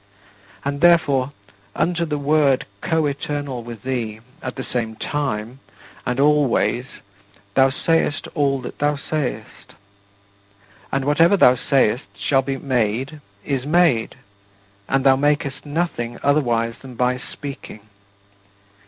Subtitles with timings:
[0.65, 1.31] And, therefore,
[1.75, 5.59] unto the Word coeternal with thee, at the same time
[6.07, 6.85] and always
[7.53, 9.75] thou sayest all that thou sayest.
[10.91, 14.15] And whatever thou sayest shall be made is made,
[14.89, 17.81] and thou makest nothing otherwise than by speaking.